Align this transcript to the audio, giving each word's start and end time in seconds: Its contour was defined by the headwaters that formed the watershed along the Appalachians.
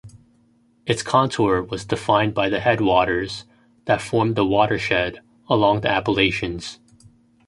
Its 0.87 1.03
contour 1.03 1.61
was 1.61 1.85
defined 1.85 2.33
by 2.33 2.49
the 2.49 2.59
headwaters 2.59 3.45
that 3.85 4.01
formed 4.01 4.35
the 4.35 4.43
watershed 4.43 5.21
along 5.47 5.81
the 5.81 5.89
Appalachians. 5.91 6.79